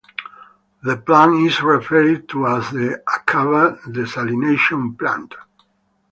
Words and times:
The 0.81 0.97
plant 0.97 1.45
is 1.45 1.61
referred 1.61 2.27
to 2.29 2.47
as 2.47 2.71
the 2.71 3.03
"Aqaba 3.07 3.79
Desalination 3.81 4.97
Plant". 4.97 5.35